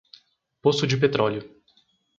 [0.63, 1.55] Poço de petróleo